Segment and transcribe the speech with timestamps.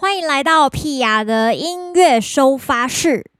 [0.00, 3.32] 欢迎来到屁雅的音乐收发室。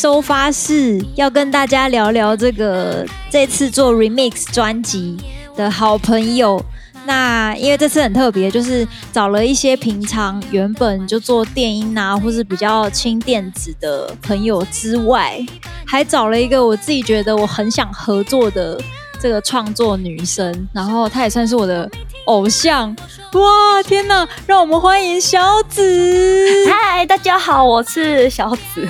[0.00, 5.16] 收发室要跟大家聊聊这个这次做 remix 专辑
[5.56, 6.64] 的好朋友。
[7.04, 15.44] 那因为这次很特别，就是找了一些平常原本就做电音啊，或是比较轻电子的朋友之外，
[15.84, 18.80] 还找了一个我自己觉得我很想合作的
[19.20, 20.68] 这个创作女生。
[20.72, 21.90] 然后她也算是我的
[22.26, 22.94] 偶像。
[23.32, 24.28] 哇，天哪！
[24.46, 26.68] 让我们欢迎小紫。
[26.70, 28.86] 嗨，大家好，我是小紫。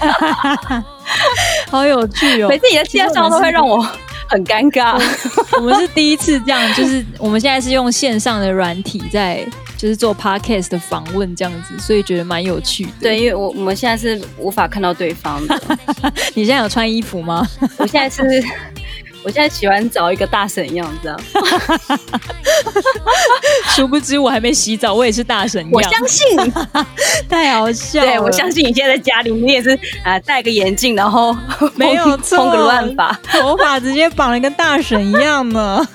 [1.70, 2.48] 好有趣哦！
[2.48, 3.80] 每次你的介绍都会让我
[4.28, 5.00] 很尴尬。
[5.58, 9.44] 我们是第一次这样，就是我们现在是用线上的软体在，
[9.76, 12.90] 就是做 podcast 的访问这样子，所以觉得蛮有趣的。
[13.00, 15.60] 对，因为我我们现在是无法看到对方的。
[16.34, 17.46] 你现在有穿衣服吗？
[17.78, 18.42] 我现在是。
[19.22, 21.20] 我现在喜欢找一个大神样这样，
[23.76, 25.70] 殊不知我还没洗澡，我也是大神样。
[25.72, 26.52] 我相信，
[27.28, 28.06] 太好笑了。
[28.06, 31.36] 对，我相信你现在在家里，你也是啊，戴个眼镜，然后
[31.76, 35.86] 没有错，疯个乱发，头发直接绑了跟大神一样呢。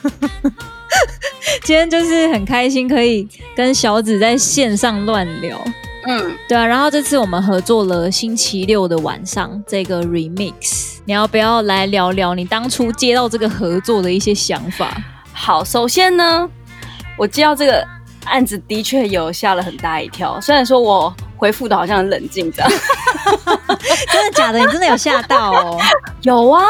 [1.64, 5.60] 今天就是很开心，可以跟小紫在线上乱聊。
[6.08, 14.96] 嗯，对啊，然后这次我们合作了星期六的晚上这个 remix，你要不要来聊聊你当初接到这个合作的一些想法？
[15.34, 16.50] 好，首先呢，
[17.18, 17.86] 我接到这个
[18.26, 22.72] 案子的确有吓了很大一跳，虽然说我回复的好像很冷静这样，
[24.12, 24.60] 真的假的？
[24.60, 25.80] 你真的有吓到哦？
[26.22, 26.62] 有啊。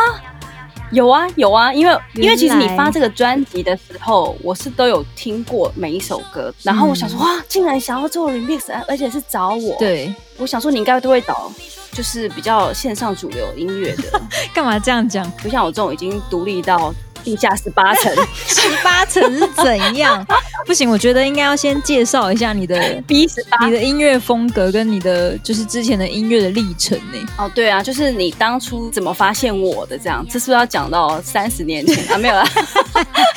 [0.92, 9.76] 有啊有啊，因为因为其实你发这个专辑的时候，我是都有听过每一首歌，然后我想说哇，竟然想要做 remix，而且是找我。
[9.78, 11.52] 对，我想说你应该都会找，
[11.92, 14.22] 就是比较线上主流音乐的。
[14.54, 15.30] 干嘛这样讲？
[15.42, 16.94] 不像我这种已经独立到。
[17.26, 18.14] 地下十八层，
[18.48, 20.26] 十八层是怎样？
[20.66, 27.18] 不行，我觉得应该要先介绍一下你的 B 十八，你的音乐风格跟你的就是之前的音乐的历程呢？
[27.38, 30.26] 哦，对啊，就是你当初怎么发现我的这样？
[30.30, 32.18] 这是不是要讲到三十年前啊？
[32.18, 32.48] 没有啊，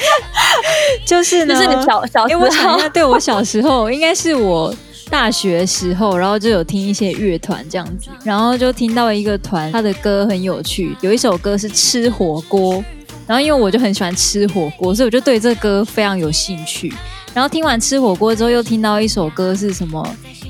[1.06, 4.74] 就是呢，就是你小小时候，因为我想一下，对我小时候应该是我
[5.10, 12.82] 大学时候，然后就有听一些乐团这样子，然后就听到一个团，他的歌很有趣，有一首歌是吃火锅。
[13.28, 16.92] 然后因为我就很喜欢吃火锅，所以我就对这歌非常有兴趣。
[17.34, 20.02] 然后听完吃火锅之后，又听到一首歌是什么？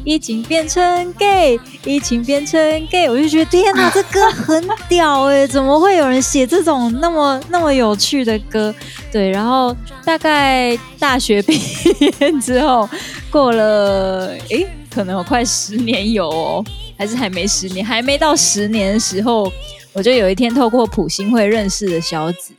[0.05, 5.47] 疫情变成 gay，疫情变成 gay，我就觉得天哪，这歌 很屌哎！
[5.47, 8.73] 怎么会有人写这种那么那么有趣的歌？
[9.13, 11.61] 对，然后大概大学毕
[11.99, 12.89] 业之后，
[13.29, 16.65] 过了诶，可能有快十年有哦，
[16.97, 19.53] 还是还没十年，还没到十年的时候，
[19.93, 22.53] 我就有一天透过普信会认识了小紫。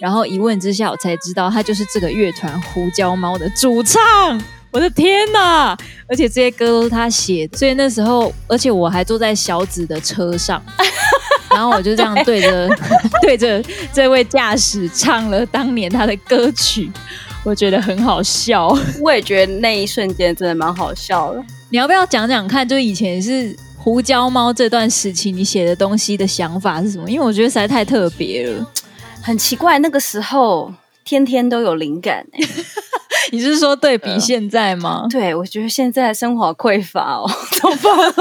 [0.00, 4.00] 然后一问之下，我才知道他就是这个乐团胡椒猫的主唱。
[4.72, 5.76] 我的天哪！
[6.08, 10.62] 而且这些歌都是他写的，所以那时候，而且我还坐在小紫的车上，
[11.50, 12.68] 然后我就这样对着
[13.20, 13.62] 对着
[13.92, 16.90] 这位驾驶唱了当年他的歌曲，
[17.44, 18.68] 我觉得很好笑。
[19.02, 21.44] 我也觉得那一瞬间真的蛮好笑的。
[21.68, 22.66] 你要不要讲讲看？
[22.66, 27.10] 就以前是胡椒猫这段时期，你写的东西的想法是什么？
[27.10, 28.70] 因为我觉得实在太特别了。
[29.24, 32.26] 很奇怪，那个时候天天都有灵感。
[33.32, 35.02] 你是说对比现在吗？
[35.04, 38.12] 呃、 对，我觉得现在生活匮乏哦，怎么办？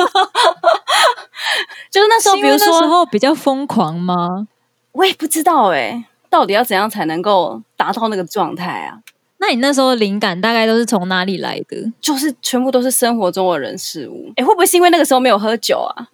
[1.91, 4.47] 就是那时候，比如说那时候比较疯狂吗？
[4.93, 8.99] 我也不知道哎，到底要怎样才能够达到那个状态啊？
[9.41, 11.77] 那你那时候的灵感大概都是从哪里来的？
[12.01, 14.31] 就是全部都是生活中的人事物。
[14.35, 16.07] 哎，会不会是因为那个时候没有喝酒啊？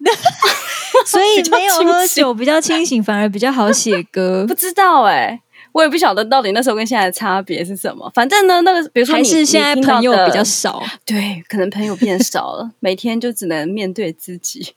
[1.04, 4.44] 所以没有喝酒， 比较清醒，反而比较好写歌。
[4.48, 5.40] 不知道哎、欸，
[5.72, 8.10] 我也不晓得到底那时候跟现在的差别是什么。
[8.14, 14.72] 反正呢，那个比如说你，还是现在朋友比较少，对，可能朋友变少了，每天就只能面对自己。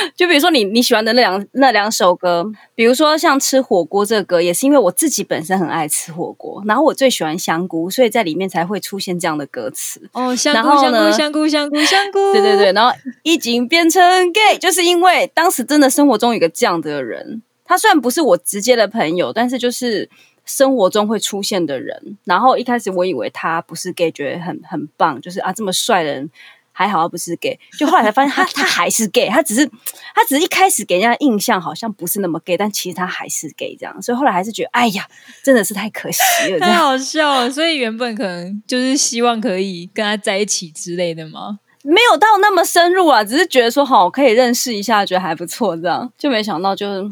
[0.16, 10.00] 就比如说你你喜欢的那两那两首歌，比如说像吃火锅这个歌，也是因为我自己本身很爱吃火锅，然后我最喜欢香菇，所以在里面才会出现这样的歌词。
[10.12, 14.02] 哦，香菇香菇香菇香菇香菇， 对对对，然后已经变成
[14.32, 20.08] gay，就是因为当时真的生活中有个这样的人，他虽然不是我直接的朋友，但是就是
[20.44, 22.16] 生活中会出现的人。
[22.24, 26.30] 然后一开始我以为他不是 gay，觉得很很棒，就是啊这么帅的人
[26.78, 27.58] 还好，他不是 gay。
[27.76, 29.66] 就后来才发现他他还是 gay，他只是
[30.14, 34.00] 他只是一开始给人家印象好像不是那么 gay，但其实他还是 gay 这样。
[34.00, 35.04] 所以后来还是觉得哎呀，
[35.42, 36.22] 真的是太可惜
[36.52, 37.50] 了，太好笑了。
[37.50, 41.58] 所以原本可能就是希望可以跟他在一起之类的吗？
[41.82, 47.08] 没有到那么深入啊，只是觉得说好可以认识一下，觉得还不错，这样就没想到就是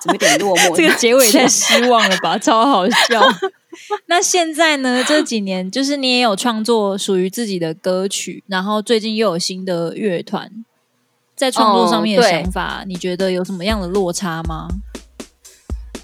[0.00, 0.72] 怎么有点落寞。
[0.76, 3.20] 这个结尾太 失望了吧，超好笑。
[4.06, 5.02] 那现在呢？
[5.06, 10.50] 这几年就是你也有创作属于自己的歌曲，然后最近又有新的乐团，
[11.34, 14.68] 在创作上面的想法，哦，你觉得有什么样的落差吗？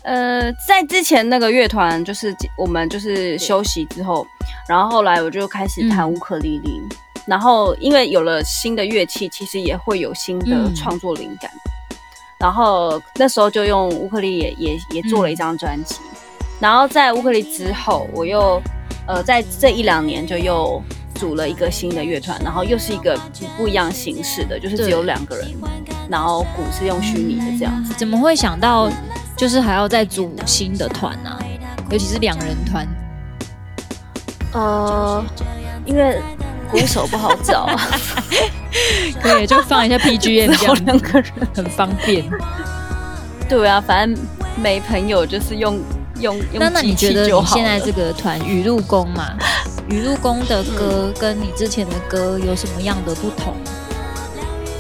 [0.03, 4.27] 呃，在之前那个乐团，就是我们就是休息之后，
[4.69, 6.71] 然后后来我就开始弹乌克丽丽。
[6.71, 6.89] 嗯
[7.29, 11.51] 然后，因为有了新的乐器，其实也会有新的创作灵感。
[11.51, 11.99] 嗯、
[12.41, 15.97] 然后那时候就用乌克丽也也也做了一张专辑。
[16.11, 16.18] 嗯、
[16.61, 18.61] 然后在乌克丽之后，我又
[19.07, 20.83] 呃在这一两年就又
[21.15, 23.19] 组了一个新的乐团，然后又是一个
[23.57, 25.49] 不一样形式的，就是只有两个人，
[26.11, 27.95] 然后鼓是用虚拟的这样子。
[27.95, 28.91] 怎么会想到
[29.37, 31.39] 就是还要再组新的团呢、啊？
[31.91, 32.87] 尤其是两人团。
[34.53, 35.25] 呃，
[35.85, 36.21] 因为。
[36.71, 37.81] 鼓手不好找啊，
[39.23, 42.23] 可以就放一下 PGM，这样 两个人很方便。
[43.49, 44.23] 对啊，反正
[44.63, 45.81] 没朋友就是用
[46.21, 46.59] 用用。
[46.59, 49.35] 那那你觉得你现在这个团雨露宫嘛，
[49.89, 53.55] 雨露宫的歌跟你之前的歌有什么样的不同？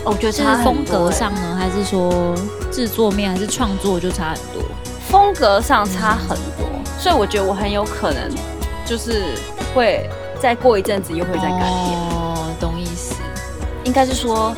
[0.04, 2.34] 我觉得是风格上呢，还是说
[2.70, 4.62] 制作面，还是创作就差很多？
[5.08, 8.30] 风格上差很多，嗯、所以我觉得我很有可能
[8.86, 9.22] 就是
[9.74, 10.08] 会。
[10.40, 13.16] 再过一阵子又会再改变哦，懂意思。
[13.82, 14.54] 应该是说，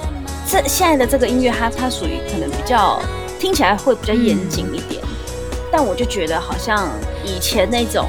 [0.46, 3.00] 这现在的这个音乐，它它属于可能比较
[3.38, 4.89] 听起来会比较严谨一点，嗯、
[5.70, 6.88] 但我就觉得好像
[7.24, 8.08] 以前那种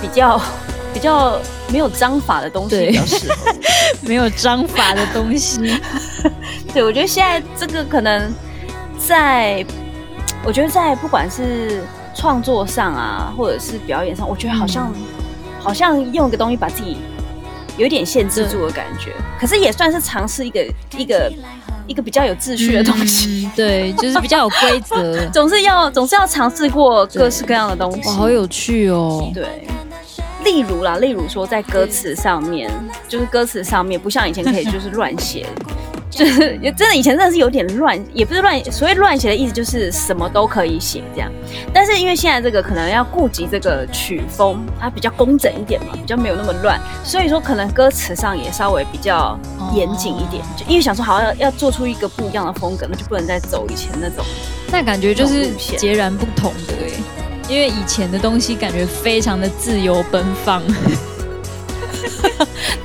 [0.00, 0.40] 比较
[0.94, 1.40] 比较
[1.70, 3.52] 没有章法的东西比较适合。
[4.02, 5.80] 没有章法的东西，
[6.72, 8.32] 对，我觉得现在这个可能
[8.98, 9.64] 在，
[10.44, 11.82] 我觉得在不管是
[12.14, 14.92] 创作上啊，或者是表演上，我觉得好像。
[14.94, 15.02] 嗯
[15.58, 16.96] 好像用一个东西把自己
[17.76, 20.64] 有点限制住的感觉，可是也算是尝试一个
[20.96, 21.28] 一个
[21.86, 23.46] 一个比较有秩序的东西。
[23.46, 28.08] 嗯、对，就是比较有规则， 总是要总是要尝试过各式各样的东西。
[28.08, 29.30] 哇，好有趣哦！
[29.32, 29.66] 对，
[30.44, 32.70] 例如啦，例如说在歌词上面，
[33.08, 35.46] 就是歌词上面不像以前可以就是乱写。
[36.08, 41.30] 就是也真的以前真的是有点乱，也不是乱，所谓乱写的意思就是什么都可以写这样。
[41.74, 49.38] 但是因为现在这个可能要顾及这个曲风，它比较工整一点嘛，比较没有那么乱，所以说可能歌词上也稍微比较
[49.74, 50.42] 严谨一点。
[50.56, 54.24] 就因为想说好像要做出一个不一样的风格，那就不能再走以前那种。
[54.70, 56.90] 那感觉就是截然不同的哎，
[57.48, 60.62] 因为以前的东西感觉非常的自由奔放。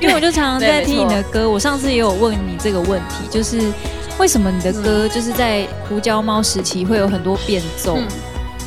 [0.02, 3.72] 因为我就常常在听你的歌，我上次也有问你这个问题，就是
[4.18, 8.08] 为什么你的歌就是在胡椒猫时期会有很多变奏，嗯、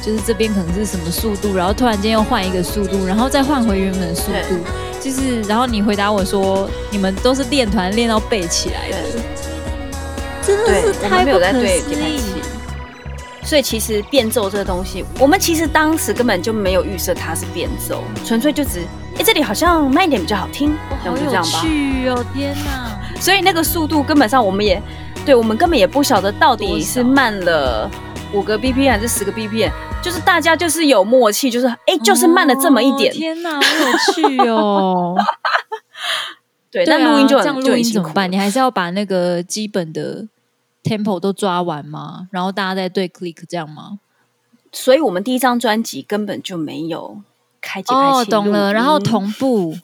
[0.02, 4.56] 就是这边可能是什么速度，然后突然间又换一个速度，然后再换回原本的速度，
[5.02, 8.96] 就是然后你回答我说你们都是练团练到背起来的，
[10.42, 12.22] 真的是太不可思议。
[13.46, 18.82] 所以其实变奏这个东西，我们其实当时根本就没有预设它是变奏，纯粹就只。
[19.18, 22.26] 哎，这里好像慢一点比较好听，哦、好有趣哦！
[22.34, 24.82] 天哪，所以那个速度根本上我们也，
[25.26, 27.90] 对我们根本也不晓得到底是慢了
[28.34, 29.72] 五个 BPM 还是十个 BPM，
[30.04, 33.10] 就是大家就是有默契，就是哎，就是慢了这么一点。
[33.10, 35.16] 哦、天哪，好有趣哦！
[36.70, 38.30] 对，那录音就很这样录音怎么办？
[38.30, 40.28] 你还是要把那个基本的
[40.86, 42.28] tempo 都抓完吗？
[42.32, 44.00] 然后大家再对 click 这样吗？
[44.72, 47.22] 所以我们第一张专辑根本就没有。
[47.60, 48.72] 开节拍器哦，懂了。
[48.72, 49.76] 然后同步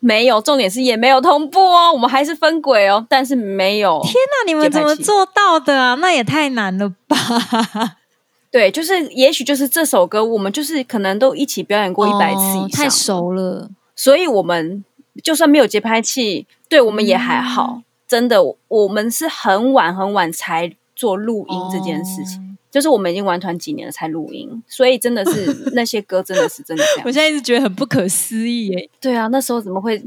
[0.00, 3.98] 没有，重点是也没有同步哦，我们还是分轨哦，但是没有。
[4.02, 5.94] 天哪，你们怎么做到的啊？
[5.94, 7.16] 那也太难了吧？
[8.50, 13.70] 对，就是也许就是这首歌，我们就是可能都一起表演过一百次以上，哦，太熟了。
[13.94, 14.84] 所以我们
[15.24, 17.78] 就算没有节拍器，对我们也还好。
[17.78, 22.40] 嗯、真的，我们是很晚很晚才做录音这件事情。
[22.40, 27.06] 哦就是我们已经玩团几年了才录音，所以真的是那些歌真的是真的这样。
[27.06, 28.90] 我现在一直觉得很不可思议耶。
[29.00, 30.02] 对啊，那时候怎么会？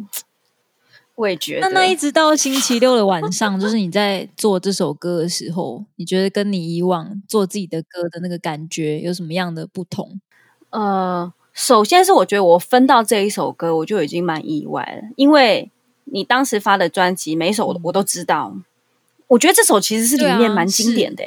[1.15, 1.61] 我也觉得。
[1.61, 10.21] 那那一直到星期六的晚上，就是你在做这首歌的时候，你觉得跟你以往做自己的歌的那个感觉有什么样的不同？
[10.69, 15.71] 呃，首先是我觉得我分到这一首歌，我就已经蛮意外了，因为
[16.11, 18.63] 你当时发的专辑每一首我都知道，嗯、
[19.27, 21.23] 我觉得这首其实是里面蛮经典的。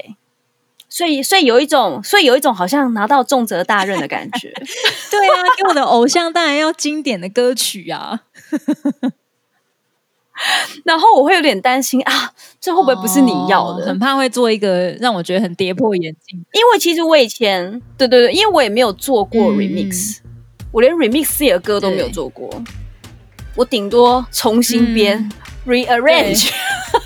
[0.88, 4.52] 所以所以有一种，所以有一种好像拿到重责大任的感觉。
[5.10, 8.24] 对啊，给我的偶像当然要经典的歌曲啊。
[10.84, 13.84] 然后我会有点担心啊，这会不会不是你要的？
[13.84, 16.44] 哦，很怕会做一个让我觉得很跌破眼镜。
[16.52, 20.30] 因为其实我以前，对对对，因为我也没有做过 remix，嗯，
[20.72, 22.50] 我连 remix 自己的歌都没有做过，
[23.54, 25.18] 我顶多重新编，
[25.66, 26.50] 嗯，rearrange，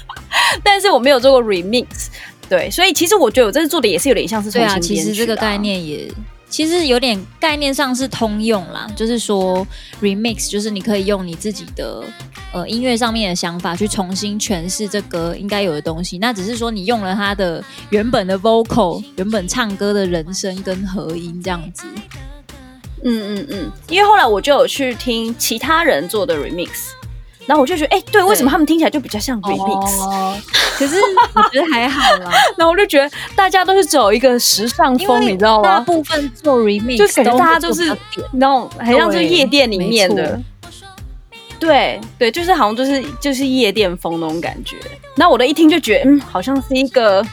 [0.62, 2.06] 但是我没有做过 remix。
[2.48, 4.96] 对，所以其实我觉得我这次做的也是有点像是重新编曲，啊。
[4.96, 6.10] 其实这个概念也。
[6.48, 9.66] 其实有点概念上是通用啦，就是说
[10.00, 12.04] remix 就是你可以用你自己的
[12.52, 21.84] 呃音乐上面的想法去重新诠释这歌应该有的东西，那只是说你用了它的原本的 vocal，原本唱歌的人声跟和音这样子。
[23.04, 26.68] 嗯嗯嗯，因为后来我就有去听其他人做的 remix。
[27.46, 30.36] 然后我就觉得，哎、欸，对，为什么他们听起来就比较像 remix？、哦、
[30.76, 30.96] 可是
[31.32, 32.28] 我觉得还好啦。
[32.58, 35.76] 然后我就觉得大家都是走一个时尚风，你知道吗？
[35.76, 37.96] 大部分做 remix 就感觉大家都是
[38.32, 40.40] 那种很像是夜店里面的。
[41.60, 44.76] 对对，就是好像就是就是夜店风那种感觉。
[45.14, 47.24] 那我的一听就觉得，嗯，好像是一个，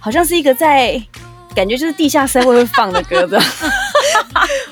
[0.00, 1.00] 好像是一个在
[1.54, 3.40] 感觉就是地下社会会放的歌的。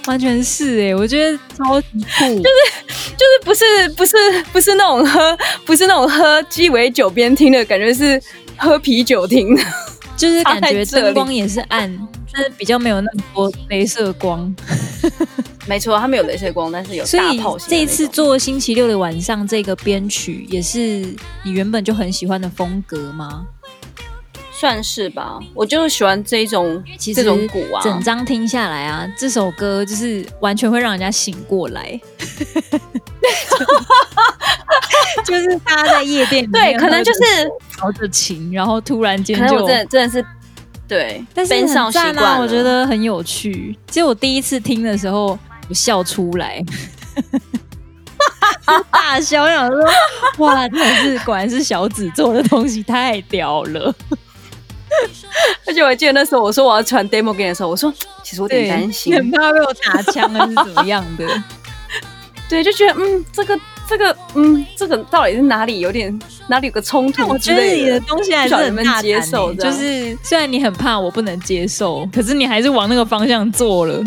[0.06, 1.86] 完全是哎、欸，我觉得超级
[2.18, 2.84] 酷，就是
[3.16, 4.16] 就是不是不是
[4.52, 8.20] 不是那种喝不是那种喝鸡尾酒边听的感觉，是
[8.56, 9.62] 喝啤酒听的，
[10.16, 14.52] 就是感觉灯光也是暗，但是比较没有那么多镭射光。
[15.66, 17.56] 没错，它没有镭射光，但是有大炮。
[17.56, 20.78] 所以这一次做星期六的晚上这个编曲，也是
[21.44, 23.46] 你原本就很喜欢的风格吗？
[24.60, 27.80] 算是吧，我就是喜欢这一种这种鼓啊。
[27.82, 31.98] 整张听下来啊，这首歌就是完全会让人家醒过来，
[35.24, 37.20] 就是大家在夜店里面， 对，可能就是
[37.74, 40.22] 调着琴，然后突然间就真的真的是
[40.86, 43.74] 对，但是很赞啊，我觉得很有趣。
[43.88, 45.38] 其实我第一次听的时候，
[45.70, 46.62] 我笑出来，
[48.92, 49.80] 大笑，我想说
[50.44, 53.94] 哇，真的是果然是小紫做的东西太屌了。
[55.66, 57.92] 而且我还记得那时候，我说我要传 demo 给你的时候，我说
[58.22, 61.26] 其实我有点担心，很怕被我打枪还是怎么样的。
[62.48, 66.18] 对，就觉得嗯，这个这个嗯，这个到底是哪里有点
[66.48, 67.26] 哪里有个冲突？
[67.28, 74.02] 我觉得你的东西还是很大接受的，就是虽然你很怕我不能接受，可是你还是往那个方向做了。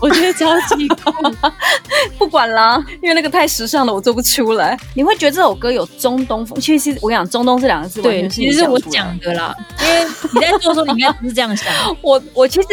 [0.00, 1.12] 我觉得超级酷，
[2.18, 4.78] 不管啦，因为那个太时尚了，我做不出来。
[4.94, 6.58] 你会觉得这首歌有中东风？
[6.60, 9.54] 其实我跟你讲，中东这两个字，对，其实是我讲的啦。
[9.80, 11.72] 因为你在做的时候，你应该不是这样想。
[12.00, 12.68] 我我其实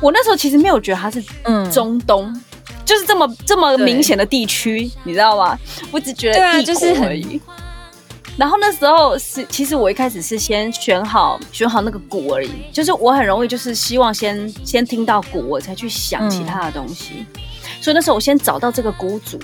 [0.00, 2.42] 我那时候其实没有觉得它是嗯中东，嗯、
[2.84, 5.58] 就是这么这么明显的地区，你知道吗？
[5.90, 7.40] 我只觉得对啊，就是而已。
[8.42, 17.24] 然后那时候是，其实我一开始是先选好选好那个鼓而已，就是我很容易就是希望先先听到鼓，我才去想其他的东西。
[17.34, 17.40] 嗯、
[17.80, 19.38] 所以那时候我先找到这个鼓组，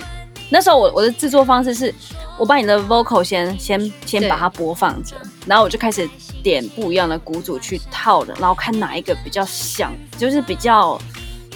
[0.49, 1.95] 那时候我我的制作方式是，
[2.37, 5.15] 我把你的 vocal 先先先把它播放着，
[5.45, 6.05] 然后我就开始
[6.43, 10.99] 点不一样的鼓组去套的，然后看哪一个比较像，就是比较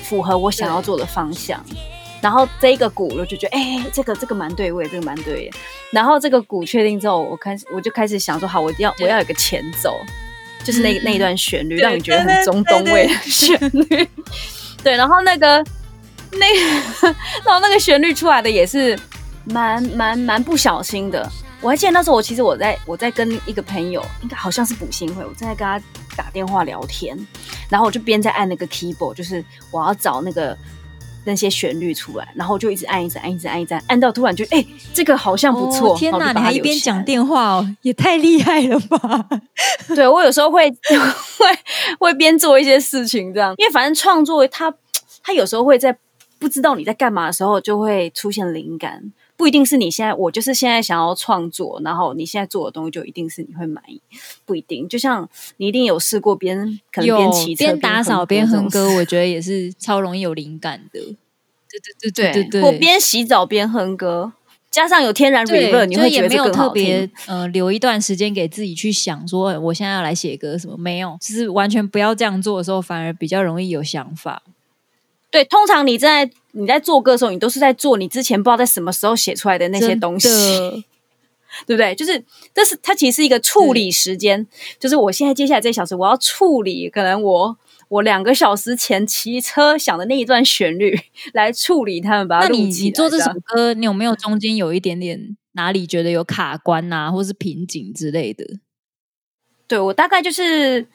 [0.01, 1.61] 符合我想要做的方向。
[2.23, 5.51] 然后这一个鼓我就觉得，哎、欸，这个这个蛮对味，这个蛮对。
[5.91, 9.99] 然后这个鼓确定之后，我开始我就开始想说，好，我要我要有个前奏，
[10.63, 14.07] 就是那那一段旋律，让你觉得很中东味的旋律。
[14.81, 15.61] 对，然后那个
[16.31, 16.47] 那
[17.01, 17.07] 个，
[17.43, 18.97] 然后那个旋律出来的也是
[19.43, 21.29] 蛮蛮蛮不小心的。
[21.59, 25.77] 我还记得那时候，我其实我在我在跟一个朋友，应该好像是补新会，我正在跟他
[26.15, 27.17] 打电话聊天，
[27.69, 30.57] 然后我就边在按那个 keyboard，就是我要找那个。
[31.25, 35.93] 那些旋律出来，然后就一直按，一直按，一直按，一直按，按到突然就哎、欸，这个好像不错。
[35.93, 39.27] 哦、天哪，你还一边讲电话哦，也太厉害了吧！
[39.95, 40.69] 对，我有时候会
[41.37, 41.47] 会
[41.99, 44.73] 会边做一些事情这样，因为反正创作它
[45.23, 45.97] 它有时候会在
[46.39, 49.11] 不知道你在干嘛的时候就会出现灵感。
[49.43, 54.01] 不一定是你现在，我就是现在想要创作，然后你现在做的东西就一定是你会满意，
[54.45, 54.87] 不一定。
[54.87, 61.01] 就像你一定有试过边可能边骑边打扫边哼歌，我觉得也是超容易有灵感的。
[61.01, 61.11] 对
[61.81, 64.31] 对对对对对，我边洗澡边哼歌，
[64.71, 70.77] 加上有天然 reverb，你会觉得没有特别呃留一段时间给自己去想说，我现在要来写歌什么？
[70.77, 74.41] 没有，就是完全不要这样做的时候，反而比较容易有想法。
[75.33, 80.29] 对，通常你在你在做歌的时候，你都是在做你之前不知道在什么时候写出来的那些东西，
[81.65, 81.95] 对不对？
[81.95, 82.23] 就是
[82.53, 84.45] 这是它其实是一个处理时间，
[84.79, 90.95] 就是我现在接下来这小时我要处理，可能我我两个小时前骑车想的那一段旋律
[91.33, 92.67] 来处理他们，把它录起来。
[92.67, 98.45] 那你你做这首歌，你有没有中间有一点点哪里觉得有卡关啊，或是瓶颈之类的？
[99.67, 100.85] 对，我大概就是。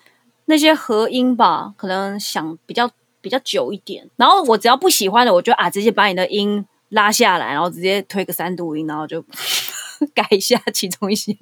[0.50, 2.90] 那些合音吧，可能想比较
[3.21, 4.09] 比较久一点。
[4.17, 9.23] 然后我只要不喜欢的，我就啊直接把你的音拉下来，然后直接推个三度音，然后就
[10.15, 11.37] 改一下其中一些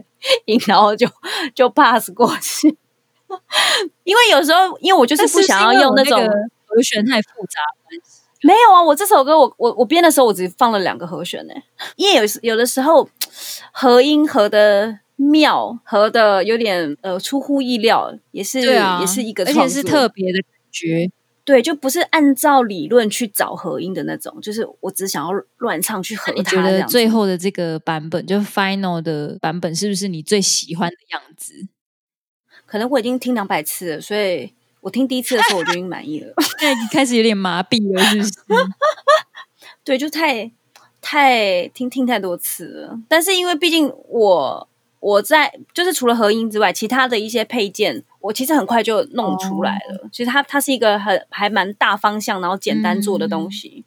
[0.47, 1.07] 音，然后就
[1.55, 2.77] 就 pass 过去。
[4.05, 6.19] 因为有时候，因为我就是不想要用那种
[6.67, 7.61] 和弦太复杂。
[8.43, 11.55] 没有啊，我这首歌我我我编的时候，我只放了两个和弦呢。
[11.97, 13.09] 因为有有的时候
[13.73, 21.11] 和音和的妙，和的有点呃出乎意料，也是啊，也是一个，而且是特别的感觉。
[21.47, 26.39] 对，就不是按照理论去找合音的那种，就是我只想要乱唱去合它。
[26.39, 31.69] 你觉得最后的这个版本，就 final 的版本，是不是你最喜欢的样子？
[32.67, 36.35] 可能我已经听两百次了，所以我听第一次的时候我就已经满意了。
[36.59, 38.61] 现在开始有点麻痹了，是不是？
[39.85, 40.51] 对，就太
[41.01, 42.99] 太听听太多次了。
[43.09, 44.69] 但是因为毕竟我
[45.07, 49.95] 我在就是除了合音之外，其他的一些配件，我其实很快就弄出来了。
[50.03, 53.85] 哦、其实它它是一个很还蛮大方向，然后简单做的东西。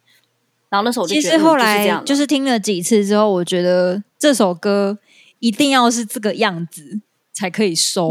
[0.70, 4.98] 然后那时候其实后来就是，就是听了几次之后，我觉得这首歌
[5.40, 7.02] 一定要是这个样子
[7.34, 8.10] 才可以收。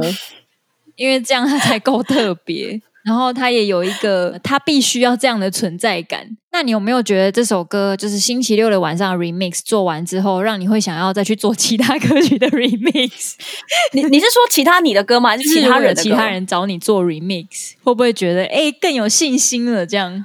[0.95, 6.37] 因为这样它才够特别，然后他也有一个， 他必须要这样的存在感。
[6.51, 13.33] 那你有没有觉得这首歌就是星期六的晚上 remix 做完之后，让你会想要再去做其他歌曲的 remix？
[13.93, 15.29] 你你是说其他你的歌吗？
[15.31, 15.95] 还是其他人？
[15.95, 19.87] 其他人找你做 remix，会不会觉得哎更有信心了？
[19.87, 20.23] 这样？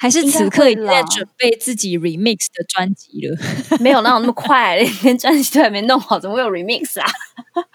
[0.00, 3.36] 还是此刻已经在准备自己 remix 的专辑了？
[3.80, 7.06] 没有 那种那么快，连专辑都还没弄好，怎么会有 remix 啊？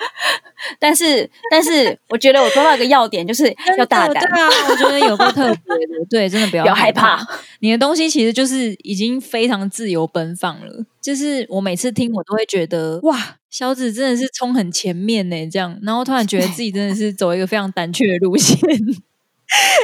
[0.79, 4.24] 但是，但是，我觉得我说到一个要点，就是要大胆。
[4.27, 7.24] 对啊，我觉得有个特别的，对，真的不要 不要害怕。
[7.60, 10.84] 你的东西其实就是已经非常自由奔放了。
[11.00, 15.79] 就是我每次听，我都会觉得哇，小紫真的是冲很前面呢，这样。
[15.84, 18.58] 然后突然觉得自己真的是走一个非常胆怯的路线，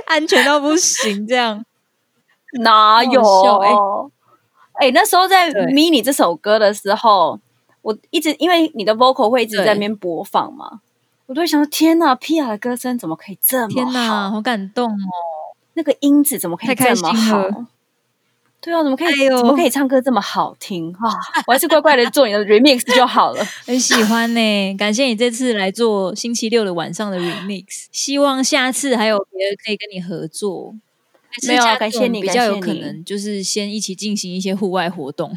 [0.08, 1.64] 安全到不行，这样。
[2.64, 3.22] 哪有？
[4.74, 7.40] 哎、欸欸，那时候在 mini 这首歌的时候，
[7.82, 10.80] 我一直因为你的 vocal 会一直在那边播放嘛，
[11.28, 13.70] 我都会想说：天哪，Pia 的歌声怎么可以这么好？
[13.70, 14.96] 天哪，好感动哦！
[15.74, 17.66] 那个音质怎么可以这么好？
[18.60, 19.28] 对啊，怎么可以？
[19.28, 21.10] 哎、怎么可以唱歌这么好听啊？
[21.48, 23.44] 我还是乖乖的做你的 remix 就好了。
[23.66, 30.76] 很喜欢呢、欸，感谢你这次来做星期六的晚上的 remix，希望下次还有别人可以跟你合作。
[31.48, 35.30] 没有，感谢你，比较有可能就是先一起进行一些户外活动。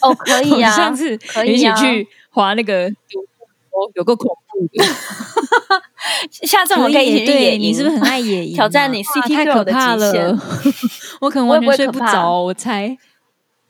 [0.00, 1.14] 哦，可以 啊，上次
[1.46, 4.84] 一起去滑那个有有个恐怖的。
[6.30, 8.54] 下次我们可以一起去野营，你是不是很爱野 营？
[8.54, 10.38] 挑战你 City Girl 的极限。
[11.20, 12.96] 我可能完全睡不着，我猜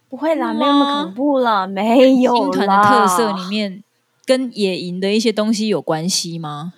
[0.09, 2.35] 不会啦，没有那么恐怖了，没有。
[2.37, 3.83] 新团的特色里面
[4.25, 6.73] 跟野营的一些东西有关系吗？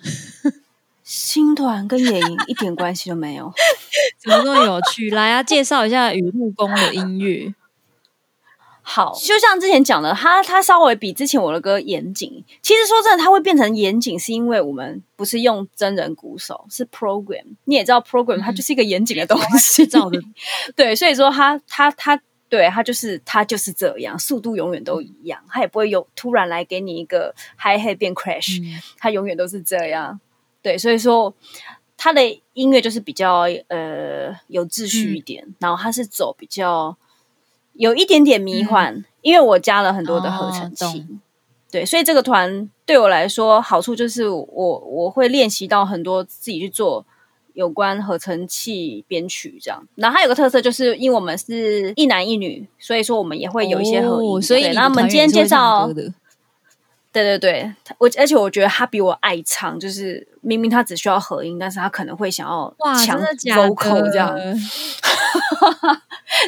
[1.35, 3.51] 新团跟野营一点关系都没有，
[4.23, 5.09] 怎么这么有趣？
[5.09, 7.53] 来啊，介绍一下雨木宫的音乐。
[8.81, 12.41] 好，就像之前讲的，它它稍微比之前我的歌严谨。
[12.61, 17.43] 其实说真的，它会变成严谨，是因为我们不是用真人鼓手，是 program。
[17.65, 20.17] 你也知道，program 它就是一个严谨的东西，造的。
[20.73, 22.17] 对，所以说它它它，
[22.47, 30.21] 对它就是它就是这样，速度永远都一样，它也不会有突然来给你一个 high head 变 crash，嗯，它永远都是这样。
[30.65, 31.31] 对，所以说
[31.95, 32.21] 他的
[32.53, 36.97] 音乐就是比较呃有秩序一点，嗯、然后他是走比较
[37.73, 40.83] 有一点点迷幻，嗯、因为我加了很多的合成器。
[40.83, 41.05] 哦、
[41.69, 47.05] 对，所以这个团对我来说好处就是我我会练习到很多自己去做
[47.53, 49.87] 有关合成器编曲这样。
[49.93, 54.31] 然后还有个特色就是因为我们是一男一女，所以说我们也会有一些合音。
[54.31, 55.87] 哦、所以，那我们今天介绍。
[57.23, 62.75] 对对对，我而且我觉得他比我爱唱，就是明明他只需要合音，但是他可能会想要
[63.05, 63.17] 强
[63.55, 64.35] vocal 这样。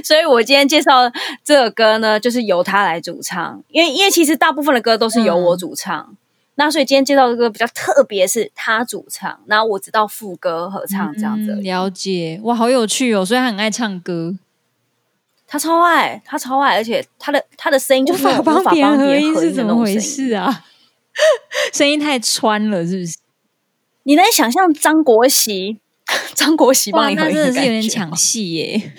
[0.03, 1.09] 所以我今天介绍
[1.41, 6.17] 这个歌呢，就是由他来主唱，因为因为其实大部分的歌都是由我主唱，嗯、
[6.55, 11.63] 那所以今天介绍的歌比较特别，是他主唱，然后我知道副歌合唱这样子、嗯。
[11.63, 13.25] 了解，哇，好有趣哦！
[13.25, 14.35] 所以他很爱唱歌。
[15.47, 20.65] 他超爱，他超爱，而且他的他的声音就是无法帮别人合音是怎么回事啊？
[21.73, 23.17] 声音太穿了，是不是？
[24.03, 25.79] 你能想象张国喜？
[26.35, 28.91] 张国喜帮你合音，真的是有点抢戏耶。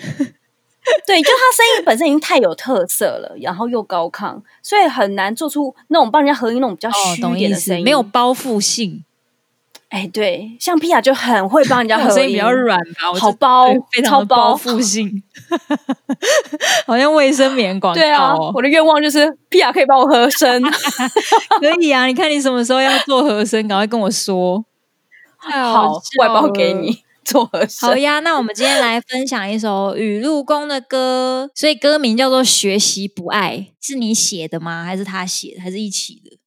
[1.05, 9.03] 对，就他声音本身已经太有特色了，然后又高亢，所以很难做出那种帮人家合音那种比较虚一点的声音，没有包覆性。
[9.89, 15.23] 哎，对，像 Pia 就很会帮人家 合音，声音比较软吧，好包，非常包覆性，
[16.85, 17.99] 好像卫生棉广告。
[17.99, 20.61] 对啊，我的愿望就是 Pia 可以帮我合声，
[21.59, 22.05] 可以啊。
[22.05, 24.63] 你看你什么时候要做和声，赶快跟我说。
[25.37, 27.89] 好，外包给你做和声。
[27.89, 34.83] 好呀，那我们今天来分享一首雨露宫的歌，所以歌名叫做《学习不爱》，是你写的吗？
[34.83, 35.61] 还是他写的？
[35.61, 36.37] 还是一起的？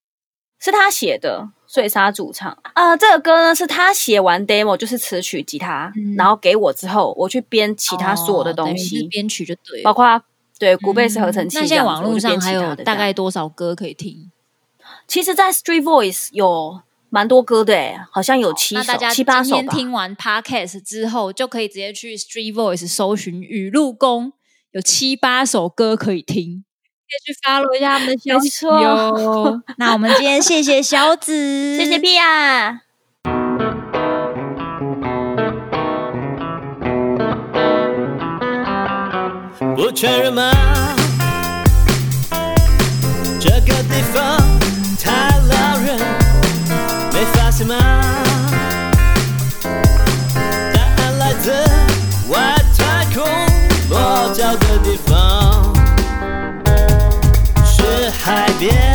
[0.61, 2.97] 是他写的，碎沙主唱啊、呃。
[2.99, 10.23] 这个歌呢，是他写完 demo，就是词曲、吉他、嗯，然后给我之后，我去编其他所有的东西，编、哦、曲就对了，包括
[10.59, 11.61] 对古贝斯合成器、嗯。
[11.61, 14.31] 那现在网络上还有大概多少歌可以听？
[15.09, 19.75] 其实，在 Street Voice 有蛮多歌的，诶好像有七首、七八首吧。
[19.75, 24.35] 听完 Podcast 之后，就可以直接去 Street Voice 搜寻雨露宫，
[24.73, 26.65] 有七八首歌可以听。
[27.25, 29.63] 去 follow 一下他们的消息哟。
[29.77, 31.33] 那我们今天谢谢小紫，
[31.79, 32.81] 谢谢 Pia。
[39.77, 40.51] 不确认吗？
[43.41, 44.37] 这个地方
[58.63, 58.92] тебе.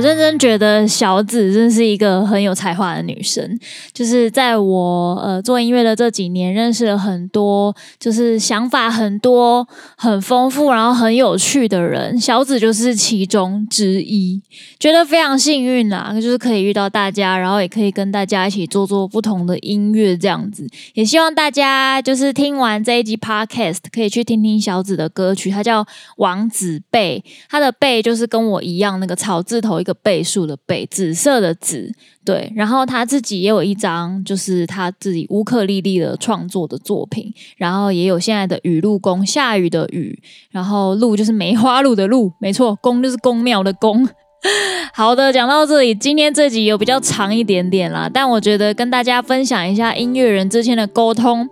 [0.00, 3.58] 认真觉得小紫真是一个很有才华的女生，
[3.92, 14.40] 就是在我呃做音乐的这几年，认识了很多就是想法很多、很丰富，然后很有趣的人，小紫就是其中之一，
[14.78, 25.86] 觉得非常幸运啦，就是可以遇到大家，然后也可以跟大家一起做做不同的音乐这样子，也希望大家就是听完这一集 Podcast 可以去听听小紫的歌曲，她叫
[26.16, 31.92] 王子贝，她的贝就是跟我一样那个草字头一个倍数的倍，紫色的紫，
[32.24, 32.52] 对。
[32.54, 37.32] 然后他自己也有一张，就是他自己乌克丽丽的创作的作品。
[37.56, 44.08] 然后也有现在的雨露宫，下雨的雨，然后露就是梅花鹿的鹿，没错，宫就是宫庙的宫。
[44.94, 51.46] 好的，讲到这里，今天这集有比较长一点点啦，但我觉得跟大家分享一下音乐人之间的沟通。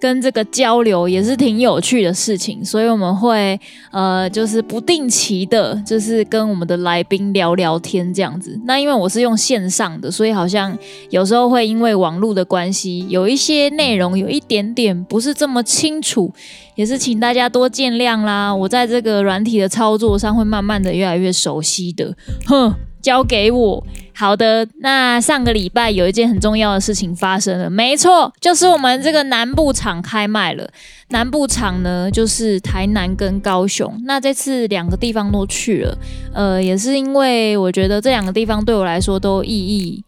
[0.00, 3.60] 跟这个交流也是挺有趣的事情，所以我们会
[3.90, 8.58] 呃，就是不定期的，就是跟我们的来宾聊聊天这样子。
[8.64, 10.76] 那因为我是用线上的，所以好像
[11.10, 16.32] 有时候会因为网络的关系，有一些内容有一点点不是这么清楚，
[16.74, 18.54] 也是请大家多见谅啦。
[18.54, 22.74] 我在这个软体的操作上会慢慢的越来越熟悉的，哼。
[23.00, 23.84] 交给我。
[24.14, 30.70] 好的，那上个礼拜有一件很重要的事情发生了，没错，就是我们这个南部场开卖了。
[31.08, 33.98] 南部场呢，就是台南跟高雄。
[34.04, 35.98] 那这次两个地方都去了，
[36.34, 40.04] 呃，也是因为我觉得这两个地方对我来说都意义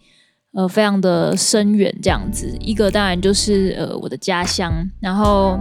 [0.52, 2.54] 呃非常的深远，这样子。
[2.60, 5.58] 一个当然就是呃我的家乡，然后。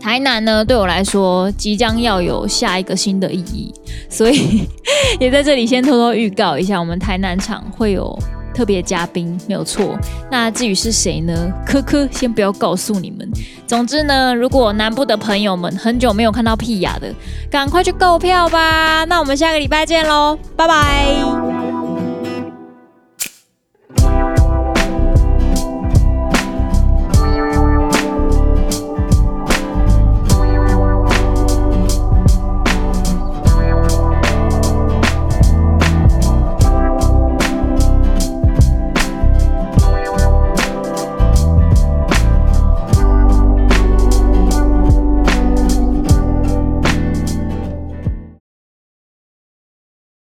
[0.00, 3.72] 台南呢，对我来说即将要有下一个新的意义，
[4.08, 4.66] 所以
[5.20, 8.18] 也在这里先偷偷预告一下，我们台南场会有
[8.54, 9.96] 特别嘉宾，没有错。
[10.30, 11.52] 那至于是谁呢？
[11.66, 13.30] 科科先不要告诉你们。
[13.66, 17.14] 总之呢，如果南部的朋友们很久没有看到屁雅的，
[17.50, 19.04] 赶快去购票吧。
[19.04, 21.59] 那我们下个礼拜见喽，拜拜。